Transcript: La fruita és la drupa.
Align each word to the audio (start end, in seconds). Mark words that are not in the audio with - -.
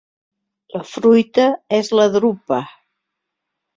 La 0.75 0.81
fruita 0.93 1.45
és 1.81 1.93
la 1.99 2.07
drupa. 2.17 2.63